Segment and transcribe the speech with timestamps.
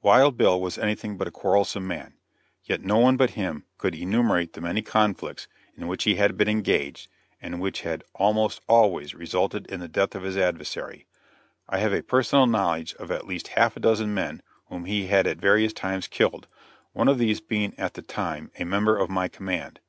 [0.00, 2.14] "Wild Bill was anything but a quarrelsome man;
[2.62, 6.48] yet no one but him could enumerate the many conflicts in which he had been
[6.48, 7.08] engaged,
[7.42, 11.06] and which had almost always resulted in the death of his adversary.
[11.68, 15.26] I have a personal knowledge of at least half a dozen men whom he had
[15.26, 16.48] at various times killed,
[16.94, 19.80] one of these being at the time a member of my command.